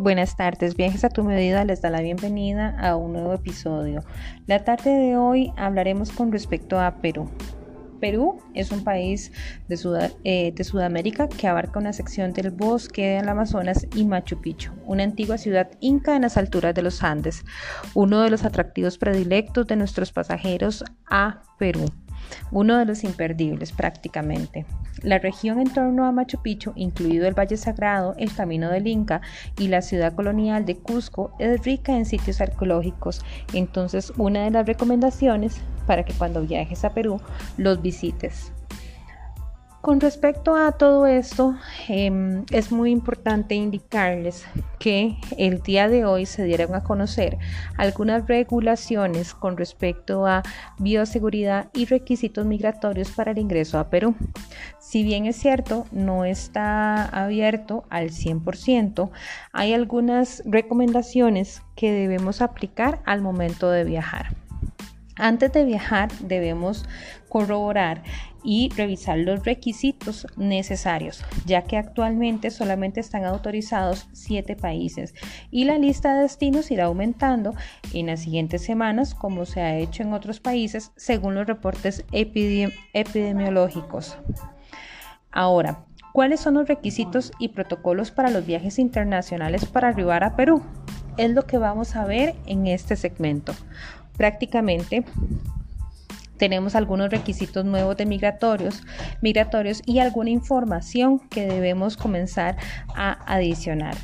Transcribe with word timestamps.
Buenas 0.00 0.34
tardes, 0.34 0.78
Viajes 0.78 1.04
a 1.04 1.10
tu 1.10 1.22
medida 1.24 1.62
les 1.66 1.82
da 1.82 1.90
la 1.90 2.00
bienvenida 2.00 2.74
a 2.80 2.96
un 2.96 3.12
nuevo 3.12 3.34
episodio. 3.34 4.02
La 4.46 4.64
tarde 4.64 4.88
de 4.88 5.18
hoy 5.18 5.52
hablaremos 5.58 6.10
con 6.10 6.32
respecto 6.32 6.80
a 6.80 7.02
Perú. 7.02 7.30
Perú 8.00 8.40
es 8.54 8.70
un 8.70 8.82
país 8.82 9.30
de, 9.68 9.76
eh, 10.24 10.52
de, 10.56 10.64
Sudamérica 10.64 11.28
que 11.28 11.46
abarca 11.46 11.78
una 11.78 11.92
sección 11.92 12.32
del 12.32 12.50
bosque 12.50 13.08
del 13.08 13.28
Amazonas 13.28 13.86
y 13.94 14.06
Machu 14.06 14.40
Picchu, 14.40 14.72
una 14.86 15.04
antigua 15.04 15.36
ciudad 15.36 15.68
inca 15.80 16.16
en 16.16 16.22
las 16.22 16.38
alturas 16.38 16.74
de 16.74 16.80
los 16.80 17.02
Andes, 17.02 17.44
uno 17.92 18.22
de 18.22 18.30
los 18.30 18.44
atractivos 18.44 18.96
predilectos 18.96 19.66
de 19.66 19.76
nuestros 19.76 20.12
pasajeros 20.12 20.82
a 21.10 21.42
Perú 21.58 21.84
uno 22.50 22.78
de 22.78 22.84
los 22.84 23.04
imperdibles 23.04 23.72
prácticamente. 23.72 24.66
La 25.02 25.18
región 25.18 25.60
en 25.60 25.72
torno 25.72 26.04
a 26.04 26.12
Machu 26.12 26.42
Picchu, 26.42 26.72
incluido 26.76 27.26
el 27.26 27.38
Valle 27.38 27.56
Sagrado, 27.56 28.14
el 28.18 28.34
Camino 28.34 28.70
del 28.70 28.86
Inca 28.86 29.20
y 29.58 29.68
la 29.68 29.82
ciudad 29.82 30.14
colonial 30.14 30.66
de 30.66 30.76
Cusco, 30.76 31.32
es 31.38 31.64
rica 31.64 31.96
en 31.96 32.04
sitios 32.04 32.40
arqueológicos. 32.40 33.22
Entonces, 33.54 34.12
una 34.16 34.44
de 34.44 34.50
las 34.50 34.66
recomendaciones 34.66 35.60
para 35.86 36.04
que 36.04 36.12
cuando 36.12 36.42
viajes 36.42 36.84
a 36.84 36.90
Perú 36.90 37.20
los 37.56 37.80
visites. 37.80 38.52
Con 39.80 39.98
respecto 39.98 40.56
a 40.56 40.72
todo 40.72 41.06
esto, 41.06 41.56
em, 41.88 42.44
es 42.50 42.70
muy 42.70 42.90
importante 42.90 43.54
indicarles 43.54 44.44
que 44.78 45.16
el 45.38 45.62
día 45.62 45.88
de 45.88 46.04
hoy 46.04 46.26
se 46.26 46.44
dieron 46.44 46.74
a 46.74 46.82
conocer 46.82 47.38
algunas 47.78 48.26
regulaciones 48.26 49.32
con 49.32 49.56
respecto 49.56 50.26
a 50.26 50.42
bioseguridad 50.78 51.70
y 51.72 51.86
requisitos 51.86 52.44
migratorios 52.44 53.10
para 53.10 53.30
el 53.30 53.38
ingreso 53.38 53.78
a 53.78 53.88
Perú. 53.88 54.14
Si 54.78 55.02
bien 55.02 55.24
es 55.24 55.36
cierto, 55.36 55.86
no 55.92 56.26
está 56.26 57.06
abierto 57.06 57.84
al 57.88 58.10
100%, 58.10 59.10
hay 59.54 59.72
algunas 59.72 60.42
recomendaciones 60.44 61.62
que 61.74 61.90
debemos 61.90 62.42
aplicar 62.42 63.00
al 63.06 63.22
momento 63.22 63.70
de 63.70 63.84
viajar. 63.84 64.36
Antes 65.16 65.52
de 65.52 65.64
viajar 65.64 66.10
debemos 66.20 66.86
corroborar 67.28 68.02
y 68.42 68.70
revisar 68.76 69.18
los 69.18 69.44
requisitos 69.44 70.26
necesarios, 70.36 71.24
ya 71.46 71.62
que 71.62 71.76
actualmente 71.76 72.50
solamente 72.50 73.00
están 73.00 73.24
autorizados 73.24 74.08
siete 74.12 74.56
países 74.56 75.14
y 75.50 75.64
la 75.64 75.78
lista 75.78 76.14
de 76.14 76.22
destinos 76.22 76.70
irá 76.70 76.84
aumentando 76.84 77.54
en 77.92 78.06
las 78.06 78.20
siguientes 78.20 78.62
semanas, 78.62 79.14
como 79.14 79.46
se 79.46 79.60
ha 79.60 79.76
hecho 79.76 80.02
en 80.02 80.12
otros 80.12 80.40
países, 80.40 80.92
según 80.96 81.34
los 81.34 81.46
reportes 81.46 82.04
epidemiológicos. 82.12 84.18
Ahora, 85.30 85.84
¿cuáles 86.12 86.40
son 86.40 86.54
los 86.54 86.68
requisitos 86.68 87.32
y 87.38 87.48
protocolos 87.48 88.10
para 88.10 88.30
los 88.30 88.46
viajes 88.46 88.78
internacionales 88.78 89.64
para 89.64 89.88
arribar 89.88 90.24
a 90.24 90.36
Perú? 90.36 90.62
Es 91.16 91.30
lo 91.30 91.46
que 91.46 91.58
vamos 91.58 91.96
a 91.96 92.04
ver 92.04 92.34
en 92.46 92.66
este 92.66 92.96
segmento. 92.96 93.54
Prácticamente 94.16 95.04
tenemos 96.40 96.74
algunos 96.74 97.10
requisitos 97.10 97.66
nuevos 97.66 97.98
de 97.98 98.06
migratorios, 98.06 98.82
migratorios 99.20 99.82
y 99.84 99.98
alguna 99.98 100.30
información 100.30 101.18
que 101.28 101.46
debemos 101.46 101.98
comenzar 101.98 102.56
a 102.94 103.18
adicionar. 103.30 103.94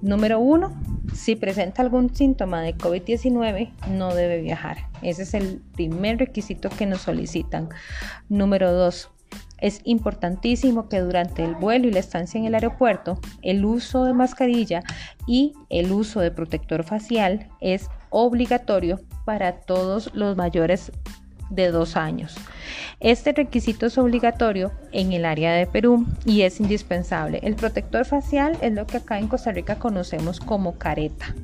Número 0.00 0.40
uno, 0.40 0.74
si 1.14 1.36
presenta 1.36 1.82
algún 1.82 2.14
síntoma 2.16 2.62
de 2.62 2.74
COVID-19, 2.74 3.70
no 3.90 4.14
debe 4.14 4.40
viajar. 4.40 4.88
Ese 5.02 5.24
es 5.24 5.34
el 5.34 5.60
primer 5.74 6.18
requisito 6.18 6.70
que 6.70 6.86
nos 6.86 7.02
solicitan. 7.02 7.68
Número 8.30 8.72
dos, 8.72 9.10
es 9.58 9.82
importantísimo 9.84 10.88
que 10.88 11.00
durante 11.00 11.44
el 11.44 11.54
vuelo 11.54 11.86
y 11.86 11.92
la 11.92 12.00
estancia 12.00 12.38
en 12.38 12.46
el 12.46 12.54
aeropuerto, 12.54 13.18
el 13.42 13.62
uso 13.66 14.04
de 14.04 14.14
mascarilla 14.14 14.82
y 15.26 15.52
el 15.68 15.92
uso 15.92 16.20
de 16.20 16.30
protector 16.30 16.82
facial 16.82 17.48
es 17.60 17.90
obligatorio 18.08 19.00
para 19.26 19.60
todos 19.60 20.14
los 20.14 20.36
mayores 20.36 20.92
de 21.50 21.70
dos 21.70 21.96
años. 21.96 22.36
Este 23.00 23.32
requisito 23.32 23.86
es 23.86 23.98
obligatorio 23.98 24.72
en 24.92 25.12
el 25.12 25.24
área 25.24 25.52
de 25.52 25.66
Perú 25.66 26.06
y 26.24 26.42
es 26.42 26.60
indispensable. 26.60 27.40
El 27.42 27.54
protector 27.54 28.04
facial 28.04 28.56
es 28.62 28.72
lo 28.72 28.86
que 28.86 28.98
acá 28.98 29.18
en 29.18 29.28
Costa 29.28 29.52
Rica 29.52 29.78
conocemos 29.78 30.40
como 30.40 30.78
careta. 30.78 31.34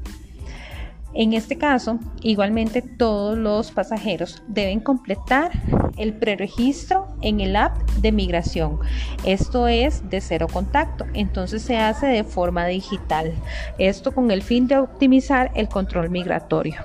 En 1.14 1.34
este 1.34 1.58
caso, 1.58 1.98
igualmente 2.22 2.80
todos 2.80 3.36
los 3.36 3.70
pasajeros 3.70 4.42
deben 4.46 4.80
completar 4.80 5.50
el 5.98 6.14
preregistro 6.14 7.06
en 7.20 7.40
el 7.40 7.54
app 7.54 7.76
de 8.00 8.12
migración. 8.12 8.78
Esto 9.24 9.68
es 9.68 10.08
de 10.08 10.20
cero 10.20 10.46
contacto, 10.50 11.04
entonces 11.12 11.62
se 11.62 11.76
hace 11.76 12.06
de 12.06 12.24
forma 12.24 12.66
digital. 12.66 13.34
Esto 13.78 14.12
con 14.12 14.30
el 14.30 14.42
fin 14.42 14.66
de 14.68 14.78
optimizar 14.78 15.50
el 15.54 15.68
control 15.68 16.08
migratorio. 16.08 16.80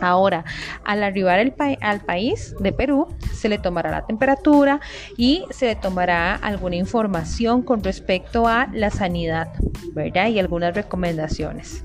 Ahora, 0.00 0.44
al 0.84 1.02
arribar 1.02 1.40
al 1.80 2.00
país 2.00 2.54
de 2.60 2.72
Perú, 2.72 3.08
se 3.32 3.48
le 3.48 3.58
tomará 3.58 3.90
la 3.90 4.06
temperatura 4.06 4.80
y 5.16 5.44
se 5.50 5.66
le 5.66 5.76
tomará 5.76 6.36
alguna 6.36 6.76
información 6.76 7.62
con 7.62 7.82
respecto 7.82 8.46
a 8.46 8.68
la 8.72 8.90
sanidad, 8.90 9.52
¿verdad? 9.94 10.28
Y 10.28 10.38
algunas 10.38 10.74
recomendaciones. 10.74 11.84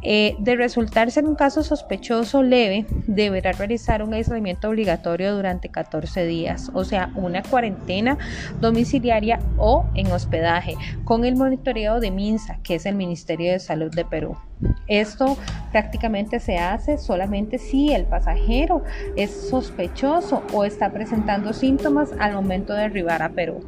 Eh, 0.00 0.36
de 0.38 0.54
resultarse 0.54 1.18
en 1.18 1.26
un 1.26 1.34
caso 1.34 1.64
sospechoso 1.64 2.42
leve, 2.42 2.86
deberá 3.08 3.50
realizar 3.52 4.02
un 4.02 4.14
aislamiento 4.14 4.68
obligatorio 4.68 5.34
durante 5.34 5.70
14 5.70 6.24
días, 6.24 6.70
o 6.72 6.84
sea, 6.84 7.10
una 7.16 7.42
cuarentena 7.42 8.16
domiciliaria 8.60 9.40
o 9.56 9.86
en 9.94 10.12
hospedaje, 10.12 10.76
con 11.02 11.24
el 11.24 11.34
monitoreo 11.34 11.98
de 11.98 12.12
MINSA, 12.12 12.60
que 12.62 12.76
es 12.76 12.86
el 12.86 12.94
Ministerio 12.94 13.50
de 13.50 13.58
Salud 13.58 13.92
de 13.92 14.04
Perú. 14.04 14.36
Esto 14.86 15.36
prácticamente 15.72 16.38
se 16.38 16.58
hace 16.58 16.96
solamente 16.96 17.58
si 17.58 17.92
el 17.92 18.04
pasajero 18.04 18.82
es 19.16 19.48
sospechoso 19.50 20.42
o 20.52 20.64
está 20.64 20.92
presentando 20.92 21.52
síntomas 21.52 22.10
al 22.20 22.34
momento 22.34 22.72
de 22.72 22.84
arribar 22.84 23.22
a 23.22 23.30
Perú. 23.30 23.60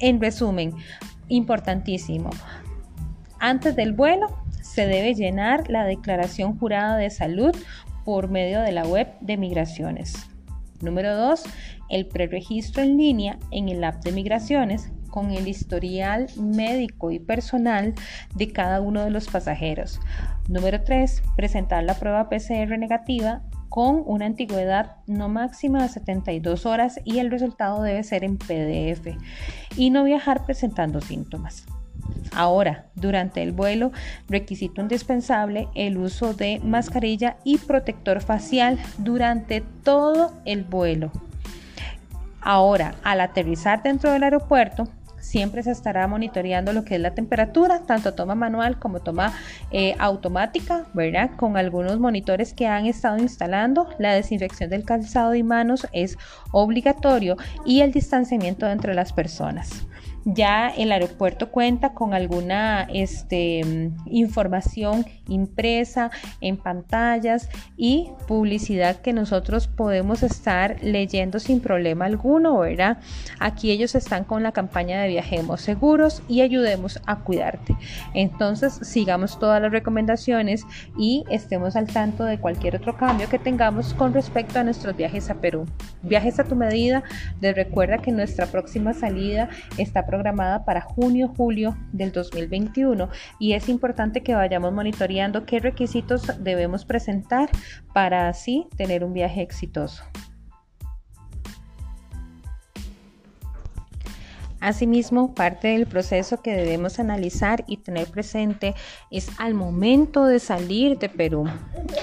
En 0.00 0.20
resumen, 0.20 0.74
importantísimo. 1.28 2.30
Antes 3.40 3.76
del 3.76 3.92
vuelo 3.92 4.26
se 4.60 4.86
debe 4.86 5.14
llenar 5.14 5.70
la 5.70 5.84
declaración 5.84 6.58
jurada 6.58 6.96
de 6.96 7.10
salud 7.10 7.54
por 8.04 8.28
medio 8.28 8.60
de 8.60 8.72
la 8.72 8.84
web 8.86 9.08
de 9.20 9.36
migraciones. 9.36 10.28
Número 10.80 11.16
2. 11.16 11.44
El 11.88 12.06
preregistro 12.06 12.82
en 12.82 12.96
línea 12.96 13.38
en 13.50 13.68
el 13.68 13.82
app 13.84 14.02
de 14.04 14.12
migraciones 14.12 14.90
con 15.10 15.30
el 15.30 15.48
historial 15.48 16.28
médico 16.36 17.10
y 17.10 17.18
personal 17.18 17.94
de 18.34 18.52
cada 18.52 18.80
uno 18.80 19.02
de 19.02 19.10
los 19.10 19.28
pasajeros. 19.28 20.00
Número 20.48 20.82
3. 20.82 21.22
Presentar 21.36 21.84
la 21.84 21.94
prueba 21.94 22.28
PCR 22.28 22.78
negativa 22.78 23.42
con 23.68 24.02
una 24.06 24.26
antigüedad 24.26 24.96
no 25.06 25.28
máxima 25.28 25.82
de 25.82 25.88
72 25.88 26.66
horas 26.66 27.00
y 27.04 27.18
el 27.18 27.30
resultado 27.30 27.82
debe 27.82 28.02
ser 28.02 28.24
en 28.24 28.38
PDF 28.38 29.16
y 29.76 29.90
no 29.90 30.04
viajar 30.04 30.44
presentando 30.44 31.00
síntomas. 31.00 31.66
Ahora, 32.34 32.86
durante 32.94 33.42
el 33.42 33.52
vuelo, 33.52 33.92
requisito 34.28 34.80
indispensable 34.80 35.68
el 35.74 35.98
uso 35.98 36.34
de 36.34 36.60
mascarilla 36.62 37.36
y 37.44 37.58
protector 37.58 38.20
facial 38.20 38.78
durante 38.98 39.62
todo 39.82 40.32
el 40.44 40.64
vuelo. 40.64 41.10
Ahora, 42.40 42.94
al 43.02 43.20
aterrizar 43.20 43.82
dentro 43.82 44.12
del 44.12 44.22
aeropuerto, 44.22 44.88
siempre 45.28 45.62
se 45.62 45.70
estará 45.70 46.06
monitoreando 46.06 46.72
lo 46.72 46.84
que 46.84 46.94
es 46.94 47.00
la 47.00 47.14
temperatura, 47.14 47.82
tanto 47.86 48.14
toma 48.14 48.34
manual 48.34 48.78
como 48.78 49.00
toma 49.00 49.34
eh, 49.70 49.94
automática, 49.98 50.86
¿verdad? 50.94 51.32
Con 51.36 51.56
algunos 51.56 51.98
monitores 51.98 52.54
que 52.54 52.66
han 52.66 52.86
estado 52.86 53.18
instalando, 53.18 53.88
la 53.98 54.14
desinfección 54.14 54.70
del 54.70 54.84
calzado 54.84 55.34
y 55.34 55.42
manos 55.42 55.86
es 55.92 56.16
obligatorio 56.52 57.36
y 57.66 57.80
el 57.80 57.92
distanciamiento 57.92 58.66
entre 58.68 58.94
las 58.94 59.12
personas. 59.12 59.87
Ya 60.34 60.68
el 60.68 60.92
aeropuerto 60.92 61.50
cuenta 61.50 61.94
con 61.94 62.12
alguna 62.12 62.86
este, 62.92 63.92
información 64.04 65.06
impresa 65.26 66.10
en 66.42 66.58
pantallas 66.58 67.48
y 67.78 68.10
publicidad 68.26 68.96
que 68.96 69.14
nosotros 69.14 69.68
podemos 69.68 70.22
estar 70.22 70.76
leyendo 70.82 71.38
sin 71.38 71.60
problema 71.60 72.04
alguno, 72.04 72.58
¿verdad? 72.58 72.98
Aquí 73.40 73.70
ellos 73.70 73.94
están 73.94 74.24
con 74.24 74.42
la 74.42 74.52
campaña 74.52 75.00
de 75.00 75.08
viajemos 75.08 75.62
seguros 75.62 76.22
y 76.28 76.42
ayudemos 76.42 77.00
a 77.06 77.20
cuidarte. 77.20 77.74
Entonces 78.12 78.78
sigamos 78.82 79.38
todas 79.38 79.62
las 79.62 79.72
recomendaciones 79.72 80.66
y 80.98 81.24
estemos 81.30 81.74
al 81.74 81.86
tanto 81.86 82.24
de 82.24 82.38
cualquier 82.38 82.76
otro 82.76 82.98
cambio 82.98 83.30
que 83.30 83.38
tengamos 83.38 83.94
con 83.94 84.12
respecto 84.12 84.58
a 84.58 84.64
nuestros 84.64 84.94
viajes 84.94 85.30
a 85.30 85.36
Perú. 85.36 85.64
Viajes 86.02 86.38
a 86.38 86.44
tu 86.44 86.54
medida. 86.54 87.02
Les 87.40 87.56
recuerda 87.56 87.96
que 87.96 88.12
nuestra 88.12 88.44
próxima 88.44 88.92
salida 88.92 89.48
está 89.78 90.04
programada 90.04 90.17
para 90.64 90.80
junio-julio 90.80 91.76
del 91.92 92.12
2021 92.12 93.08
y 93.38 93.52
es 93.52 93.68
importante 93.68 94.22
que 94.22 94.34
vayamos 94.34 94.72
monitoreando 94.72 95.46
qué 95.46 95.60
requisitos 95.60 96.32
debemos 96.42 96.84
presentar 96.84 97.48
para 97.92 98.28
así 98.28 98.66
tener 98.76 99.04
un 99.04 99.12
viaje 99.12 99.42
exitoso. 99.42 100.04
Asimismo, 104.68 105.32
parte 105.32 105.68
del 105.68 105.86
proceso 105.86 106.42
que 106.42 106.54
debemos 106.54 106.98
analizar 106.98 107.64
y 107.66 107.78
tener 107.78 108.06
presente 108.06 108.74
es 109.10 109.30
al 109.38 109.54
momento 109.54 110.26
de 110.26 110.38
salir 110.40 110.98
de 110.98 111.08
Perú. 111.08 111.46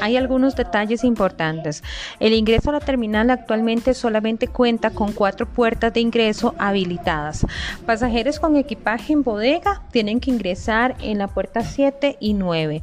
Hay 0.01 0.17
algunos 0.17 0.55
detalles 0.55 1.03
importantes. 1.03 1.83
El 2.19 2.33
ingreso 2.33 2.71
a 2.71 2.73
la 2.73 2.79
terminal 2.79 3.29
actualmente 3.29 3.93
solamente 3.93 4.47
cuenta 4.47 4.89
con 4.89 5.13
cuatro 5.13 5.45
puertas 5.45 5.93
de 5.93 5.99
ingreso 5.99 6.55
habilitadas. 6.57 7.45
Pasajeros 7.85 8.39
con 8.39 8.55
equipaje 8.55 9.13
en 9.13 9.21
bodega 9.21 9.83
tienen 9.91 10.19
que 10.19 10.31
ingresar 10.31 10.95
en 11.01 11.19
la 11.19 11.27
puerta 11.27 11.61
7 11.61 12.17
y 12.19 12.33
9. 12.33 12.81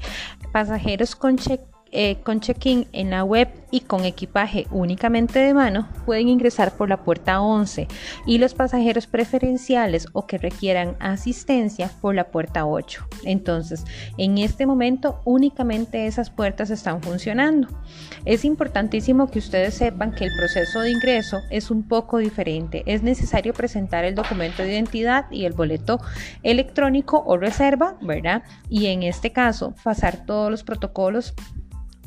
Pasajeros 0.53 1.17
con 1.17 1.39
check 1.39 1.72
eh, 1.95 2.17
con 2.25 2.41
check-in 2.41 2.87
en 2.93 3.11
la 3.11 3.23
web 3.23 3.49
y 3.71 3.81
con 3.81 4.07
equipaje 4.07 4.67
únicamente 4.71 5.39
de 5.41 5.53
mano 5.53 5.89
pueden 6.07 6.29
ingresar 6.29 6.75
por 6.75 6.89
la 6.89 7.05
puerta 7.05 7.43
11 7.43 7.87
y 8.27 8.39
los 8.39 8.55
pasajeros 8.55 9.07
preferenciales 9.07 10.07
o 10.15 10.27
que 10.27 10.39
requieran 10.39 10.97
asistencia 11.01 11.91
por 12.01 12.15
la 12.15 12.29
puerta 12.29 12.65
8. 12.65 13.07
Entonces, 13.25 13.85
en 14.17 14.39
este 14.39 14.65
momento 14.65 15.21
únicamente 15.27 16.07
esas 16.07 16.31
puertas 16.31 16.71
están 16.71 17.03
funcionando. 17.03 17.69
Es 18.25 18.47
importantísimo 18.47 19.31
que 19.31 19.41
ustedes 19.41 19.75
sepan 19.75 20.13
que 20.13 20.25
el 20.25 20.31
proceso 20.37 20.81
de 20.81 20.93
ingreso 20.93 21.41
es 21.51 21.71
un 21.71 21.83
poco 21.83 22.19
diferente. 22.19 22.83
Es 22.87 23.03
necesario 23.03 23.53
presentar 23.53 24.05
el 24.05 24.15
documento 24.15 24.63
de 24.63 24.73
identidad 24.73 25.27
y 25.31 25.45
el 25.45 25.53
boleto 25.53 26.01
electrónico 26.43 27.23
o 27.27 27.37
reserva, 27.37 27.97
¿verdad? 28.01 28.45
Y 28.71 28.87
en 28.87 29.03
este 29.03 29.33
caso, 29.33 29.75
pasar 29.83 30.25
todos 30.25 30.51
los 30.51 30.63
protocolos 30.63 31.35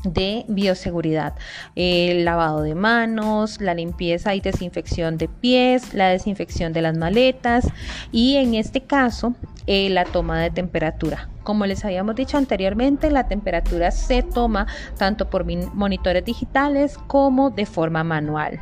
de 0.05 0.45
bioseguridad, 0.47 1.35
el 1.75 2.25
lavado 2.25 2.61
de 2.61 2.75
manos, 2.75 3.61
la 3.61 3.73
limpieza 3.73 4.35
y 4.35 4.41
desinfección 4.41 5.17
de 5.17 5.27
pies, 5.27 5.93
la 5.93 6.09
desinfección 6.09 6.73
de 6.73 6.81
las 6.81 6.97
maletas 6.97 7.67
y 8.11 8.35
en 8.37 8.55
este 8.55 8.81
caso 8.81 9.35
eh, 9.67 9.89
la 9.89 10.05
toma 10.05 10.39
de 10.39 10.51
temperatura. 10.51 11.29
Como 11.45 11.67
les 11.67 11.85
habíamos 11.85 12.15
dicho 12.15 12.37
anteriormente, 12.37 13.11
la 13.11 13.27
temperatura 13.27 13.91
se 13.91 14.23
toma 14.23 14.65
tanto 14.97 15.29
por 15.29 15.45
monitores 15.45 16.25
digitales 16.25 16.97
como 17.05 17.51
de 17.51 17.67
forma 17.67 18.03
manual. 18.03 18.57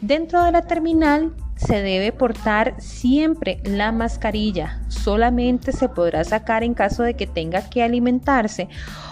Dentro 0.00 0.42
de 0.42 0.50
la 0.50 0.62
terminal 0.62 1.34
se 1.56 1.82
debe 1.82 2.10
portar 2.10 2.74
siempre 2.78 3.60
la 3.64 3.92
mascarilla. 3.92 4.80
Solamente 4.88 5.72
se 5.72 5.90
podrá 5.90 6.24
sacar 6.24 6.64
en 6.64 6.72
caso 6.72 7.02
de 7.02 7.14
que 7.14 7.26
tenga 7.26 7.68
que 7.68 7.82
alimentarse 7.82 8.68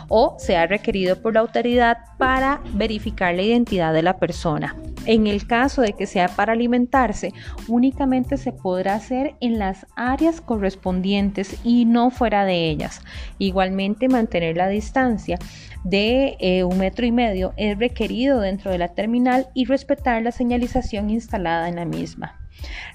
o 0.09 0.37
sea 0.39 0.67
requerido 0.67 1.21
por 1.21 1.35
la 1.35 1.41
autoridad 1.41 1.99
para 2.17 2.63
verificar 2.73 3.35
la 3.35 3.43
identidad 3.43 3.93
de 3.93 4.03
la 4.03 4.19
persona. 4.19 4.75
En 5.11 5.27
el 5.27 5.45
caso 5.45 5.83
de 5.83 5.95
que 5.95 6.07
sea 6.07 6.29
para 6.29 6.53
alimentarse, 6.53 7.35
únicamente 7.67 8.37
se 8.37 8.53
podrá 8.53 8.95
hacer 8.95 9.35
en 9.41 9.59
las 9.59 9.85
áreas 9.97 10.41
correspondientes 10.41 11.59
y 11.65 11.85
no 11.85 12.13
fuera 12.13 12.45
de 12.45 12.71
ellas. 12.71 13.03
Igualmente, 13.39 14.09
mantener 14.09 14.57
la 14.57 14.69
distancia 14.69 15.37
de 15.83 16.37
eh, 16.39 16.63
un 16.63 16.79
metro 16.79 17.07
y 17.07 17.11
medio 17.11 17.55
es 17.57 17.77
requerido 17.77 18.39
dentro 18.39 18.71
de 18.71 18.79
la 18.79 18.95
terminal 18.95 19.49
y 19.53 19.65
respetar 19.65 20.23
la 20.23 20.31
señalización 20.31 21.11
instalada 21.11 21.69
en 21.69 21.75
la 21.75 21.87
misma. 21.87 22.39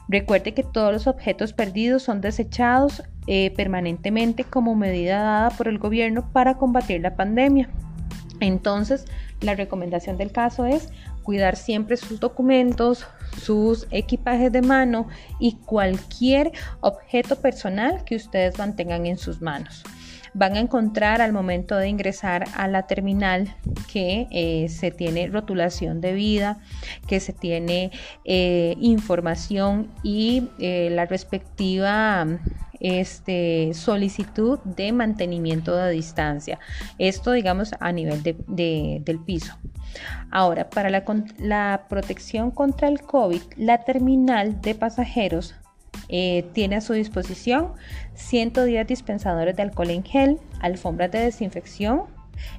Recuerde 0.08 0.54
que 0.54 0.64
todos 0.64 0.94
los 0.94 1.08
objetos 1.08 1.52
perdidos 1.52 2.04
son 2.04 2.22
desechados 2.22 3.04
eh, 3.28 3.52
permanentemente 3.58 4.46
como 4.46 4.74
medida 4.74 5.22
dada 5.22 5.50
por 5.50 5.68
el 5.68 5.80
gobierno 5.80 6.32
para 6.32 6.58
combatir 6.58 7.02
la 7.02 7.18
pandemia. 7.18 7.70
Entonces, 8.40 9.04
la 9.42 9.56
recomendación 9.56 10.18
del 10.18 10.32
caso 10.32 10.66
es 10.66 10.90
cuidar 11.26 11.58
siempre 11.58 11.98
sus 11.98 12.22
documentos, 12.22 13.06
sus 13.42 13.88
equipajes 13.92 14.52
de 14.52 14.62
mano 14.62 15.10
y 15.40 15.58
cualquier 15.66 16.54
objeto 16.80 17.36
personal 17.38 18.06
que 18.06 18.16
ustedes 18.16 18.58
mantengan 18.58 19.06
en 19.08 19.18
sus 19.18 19.42
manos. 19.42 19.84
Van 20.38 20.56
a 20.56 20.60
encontrar 20.60 21.22
al 21.22 21.32
momento 21.32 21.78
de 21.78 21.88
ingresar 21.88 22.46
a 22.56 22.68
la 22.68 22.88
terminal 22.88 23.56
que 23.92 24.28
eh, 24.32 24.68
se 24.70 24.92
tiene 24.92 25.28
rotulación 25.28 26.02
de 26.02 26.14
vida, 26.14 26.60
que 27.08 27.22
se 27.22 27.32
tiene 27.32 27.92
eh, 28.26 28.76
información 28.82 29.90
y 30.04 30.50
eh, 30.60 30.90
la 30.92 31.06
respectiva 31.06 32.28
este, 32.80 33.74
solicitud 33.74 34.60
de 34.64 34.92
mantenimiento 34.92 35.76
de 35.76 35.92
distancia. 35.92 36.60
Esto, 36.98 37.32
digamos, 37.32 37.72
a 37.80 37.92
nivel 37.92 38.22
del 38.24 39.20
piso. 39.26 39.58
Ahora, 40.32 40.70
para 40.70 40.90
la, 40.90 41.04
la 41.40 41.86
protección 41.90 42.52
contra 42.52 42.88
el 42.88 43.02
COVID, 43.02 43.42
la 43.58 43.84
terminal 43.84 44.62
de 44.62 44.76
pasajeros 44.76 45.56
eh, 46.10 46.46
tiene 46.54 46.76
a 46.76 46.82
su 46.82 46.94
disposición 46.94 47.74
110 48.16 48.86
dispensadores 48.86 49.56
de 49.56 49.64
alcohol 49.64 49.90
en 49.90 50.04
gel, 50.04 50.40
alfombras 50.60 51.12
de 51.12 51.20
desinfección 51.20 52.15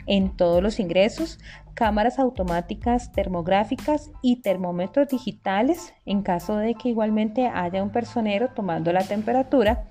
en 0.06 0.36
todos 0.36 0.62
los 0.62 0.80
ingresos, 0.80 1.38
cámaras 1.74 2.18
automáticas 2.18 3.12
termográficas 3.12 4.10
y 4.22 4.36
termómetros 4.36 5.08
digitales 5.08 5.92
en 6.06 6.22
caso 6.22 6.56
de 6.56 6.74
que 6.74 6.88
igualmente 6.88 7.46
haya 7.46 7.82
un 7.82 7.90
personero 7.90 8.48
tomando 8.54 8.92
la 8.92 9.02
temperatura 9.02 9.84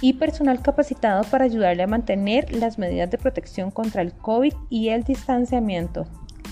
y 0.00 0.14
personal 0.14 0.60
capacitado 0.60 1.22
para 1.30 1.44
ayudarle 1.44 1.84
a 1.84 1.86
mantener 1.86 2.52
las 2.52 2.76
medidas 2.76 3.10
de 3.10 3.18
protección 3.18 3.70
contra 3.70 4.02
el 4.02 4.12
COVID 4.12 4.52
y 4.68 4.88
el 4.88 5.04
distanciamiento 5.04 6.06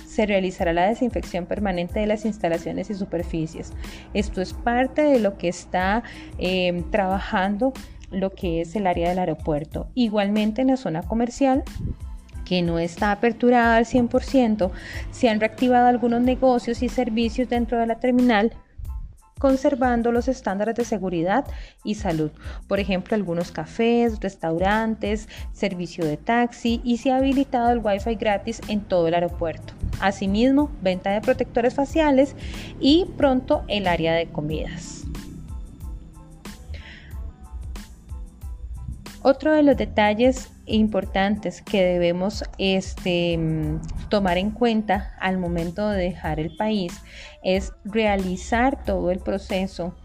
se 0.07 0.25
realizará 0.25 0.73
la 0.73 0.87
desinfección 0.87 1.45
permanente 1.45 2.01
de 2.01 2.07
las 2.07 2.25
instalaciones 2.25 2.89
y 2.89 2.95
superficies. 2.95 3.75
Esto 4.15 4.41
es 4.41 4.55
parte 4.55 5.03
de 5.03 5.21
lo 5.21 5.37
que 5.37 5.49
está 5.49 6.05
eh, 6.39 6.85
trabajando 6.91 7.75
lo 8.11 8.31
que 8.31 8.63
es 8.63 8.75
el 8.77 8.87
área 8.87 9.11
del 9.11 9.19
aeropuerto. 9.19 9.89
Igualmente 9.95 10.63
en 10.63 10.69
la 10.69 10.77
zona 10.77 11.03
comercial 11.03 11.65
que 12.47 12.63
no 12.63 12.79
está 12.79 13.13
aperturada 13.13 13.77
al 13.77 13.85
100%, 13.85 14.71
se 15.11 15.29
han 15.29 15.41
reactivado 15.41 15.89
algunos 15.89 16.23
negocios 16.23 16.83
y 16.83 16.89
servicios 16.89 17.51
dentro 17.51 17.79
de 17.79 17.87
la 17.87 18.01
terminal 18.01 18.53
conservando 19.39 20.13
los 20.13 20.29
estándares 20.29 20.75
de 20.77 20.85
seguridad 20.85 21.45
y 21.85 21.97
salud. 21.97 22.31
Por 22.69 22.81
ejemplo, 22.81 23.15
algunos 23.15 23.53
cafés, 23.53 24.21
restaurantes, 24.21 25.29
servicio 25.53 26.07
de 26.07 26.17
taxi 26.17 26.81
y 26.85 26.99
se 26.99 27.13
ha 27.13 27.17
habilitado 27.17 27.71
el 27.71 27.81
Wi-Fi 27.83 28.15
gratis 28.15 28.61
en 28.69 28.81
todo 28.81 29.09
el 29.09 29.15
aeropuerto. 29.15 29.75
Asimismo, 30.01 30.71
venta 30.81 31.11
de 31.11 31.21
protectores 31.21 31.75
faciales 31.75 32.35
y 32.81 33.07
pronto 33.17 33.63
el 33.69 33.87
área 33.87 34.15
de 34.15 34.27
comidas. 34.27 35.06
Otro 39.29 39.53
de 39.57 39.65
los 39.65 39.77
detalles 39.77 40.53
importantes 40.67 41.61
que 41.61 41.83
debemos 41.83 42.45
este, 42.59 43.37
tomar 44.09 44.39
en 44.39 44.53
cuenta 44.53 45.17
al 45.19 45.37
momento 45.37 45.89
de 45.89 46.01
dejar 46.01 46.39
el 46.39 46.57
país 46.57 46.93
es 47.43 47.73
realizar 47.85 48.85
todo 48.85 49.11
el 49.11 49.19
proceso 49.19 49.97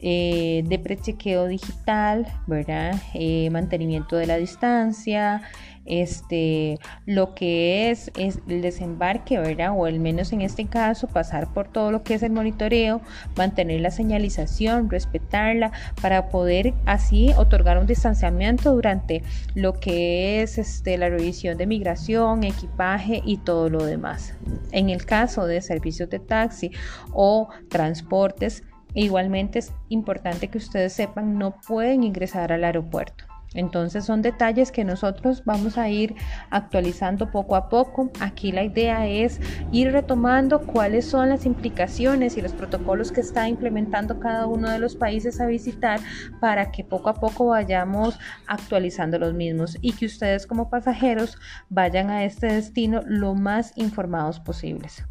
eh, 0.00 0.62
de 0.66 0.78
prechequeo 0.78 1.46
digital, 1.46 2.26
¿verdad? 2.46 2.94
Eh, 3.14 3.50
mantenimiento 3.50 4.16
de 4.16 4.26
la 4.26 4.36
distancia, 4.36 5.42
este, 5.88 6.78
lo 7.06 7.34
que 7.34 7.90
es, 7.90 8.12
es 8.16 8.40
el 8.46 8.60
desembarque, 8.60 9.38
¿verdad? 9.38 9.72
O 9.74 9.86
al 9.86 9.98
menos 9.98 10.32
en 10.32 10.42
este 10.42 10.66
caso, 10.66 11.08
pasar 11.08 11.52
por 11.52 11.68
todo 11.68 11.90
lo 11.90 12.02
que 12.02 12.14
es 12.14 12.22
el 12.22 12.30
monitoreo, 12.30 13.00
mantener 13.36 13.80
la 13.80 13.90
señalización, 13.90 14.90
respetarla, 14.90 15.72
para 16.00 16.28
poder 16.28 16.74
así 16.84 17.32
otorgar 17.36 17.78
un 17.78 17.86
distanciamiento 17.86 18.74
durante 18.74 19.22
lo 19.54 19.72
que 19.72 20.42
es 20.42 20.58
este, 20.58 20.98
la 20.98 21.08
revisión 21.08 21.56
de 21.56 21.66
migración, 21.66 22.44
equipaje 22.44 23.22
y 23.24 23.38
todo 23.38 23.70
lo 23.70 23.84
demás. 23.84 24.34
En 24.72 24.90
el 24.90 25.06
caso 25.06 25.46
de 25.46 25.62
servicios 25.62 26.10
de 26.10 26.18
taxi 26.18 26.70
o 27.12 27.48
transportes, 27.70 28.62
igualmente 28.94 29.58
es 29.60 29.72
importante 29.88 30.48
que 30.48 30.58
ustedes 30.58 30.92
sepan, 30.92 31.38
no 31.38 31.52
pueden 31.66 32.02
ingresar 32.04 32.52
al 32.52 32.64
aeropuerto. 32.64 33.24
Entonces 33.54 34.04
son 34.04 34.20
detalles 34.20 34.70
que 34.70 34.84
nosotros 34.84 35.42
vamos 35.44 35.78
a 35.78 35.88
ir 35.88 36.14
actualizando 36.50 37.30
poco 37.30 37.56
a 37.56 37.68
poco. 37.68 38.10
Aquí 38.20 38.52
la 38.52 38.62
idea 38.62 39.06
es 39.06 39.40
ir 39.72 39.92
retomando 39.92 40.60
cuáles 40.60 41.06
son 41.06 41.30
las 41.30 41.46
implicaciones 41.46 42.36
y 42.36 42.42
los 42.42 42.52
protocolos 42.52 43.10
que 43.10 43.22
está 43.22 43.48
implementando 43.48 44.20
cada 44.20 44.46
uno 44.46 44.68
de 44.68 44.78
los 44.78 44.96
países 44.96 45.40
a 45.40 45.46
visitar 45.46 46.00
para 46.40 46.70
que 46.70 46.84
poco 46.84 47.08
a 47.08 47.14
poco 47.14 47.46
vayamos 47.46 48.18
actualizando 48.46 49.18
los 49.18 49.32
mismos 49.32 49.78
y 49.80 49.92
que 49.92 50.06
ustedes 50.06 50.46
como 50.46 50.68
pasajeros 50.68 51.38
vayan 51.70 52.10
a 52.10 52.24
este 52.24 52.48
destino 52.48 53.00
lo 53.06 53.34
más 53.34 53.72
informados 53.76 54.40
posibles. 54.40 55.04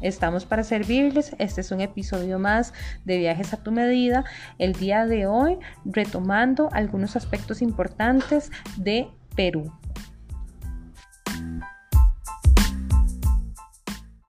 Estamos 0.00 0.46
para 0.46 0.64
servirles. 0.64 1.34
Este 1.38 1.60
es 1.60 1.70
un 1.70 1.80
episodio 1.80 2.38
más 2.38 2.72
de 3.04 3.18
Viajes 3.18 3.52
a 3.52 3.62
tu 3.62 3.70
medida. 3.70 4.24
El 4.58 4.72
día 4.74 5.06
de 5.06 5.26
hoy 5.26 5.58
retomando 5.84 6.68
algunos 6.72 7.16
aspectos 7.16 7.62
importantes 7.62 8.50
de 8.76 9.08
Perú. 9.36 9.72